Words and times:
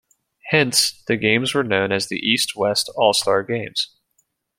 Hence, 0.49 1.03
the 1.05 1.15
games 1.15 1.53
were 1.53 1.63
known 1.63 1.91
as 1.91 2.07
the 2.07 2.17
"East-West 2.17 2.89
All-Star 2.95 3.43
Games". 3.43 3.95